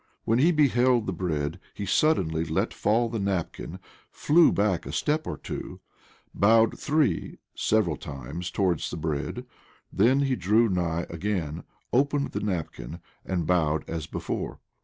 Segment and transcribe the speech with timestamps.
[0.25, 3.77] When he beheld the bread, he suddenly let fall the napkin,
[4.09, 5.79] flew back a step or two,
[6.33, 9.45] bowed three several times towards the bread;
[9.93, 14.59] then he drew nigh again, opened the napkin, and bowed as before.